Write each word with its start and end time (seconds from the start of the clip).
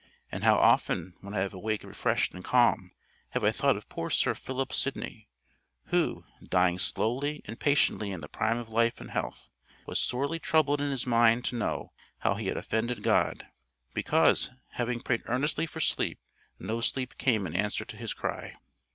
And 0.31 0.43
how 0.43 0.57
often 0.57 1.13
when 1.21 1.35
I 1.35 1.41
have 1.41 1.53
awaked 1.53 1.83
refreshed 1.83 2.33
and 2.33 2.43
calm, 2.43 2.91
have 3.33 3.43
I 3.43 3.51
thought 3.51 3.77
of 3.77 3.87
poor 3.87 4.09
Sir 4.09 4.33
Philip 4.33 4.73
Sidney, 4.73 5.29
who, 5.89 6.23
dying 6.43 6.79
slowly 6.79 7.43
and 7.45 7.59
patiently 7.59 8.09
in 8.09 8.21
the 8.21 8.27
prime 8.27 8.57
of 8.57 8.69
life 8.71 8.99
and 8.99 9.11
health, 9.11 9.49
was 9.85 9.99
sorely 9.99 10.39
troubled 10.39 10.81
in 10.81 10.89
his 10.89 11.05
mind 11.05 11.45
to 11.45 11.55
know 11.55 11.91
how 12.21 12.33
he 12.33 12.47
had 12.47 12.57
offended 12.57 13.03
God, 13.03 13.45
because, 13.93 14.49
having 14.71 15.01
prayed 15.01 15.21
earnestly 15.27 15.67
for 15.67 15.79
sleep, 15.79 16.17
no 16.57 16.81
sleep 16.81 17.19
came 17.19 17.45
in 17.45 17.55
answer 17.55 17.85
to 17.85 17.95
his 17.95 18.15
cry! 18.15 18.55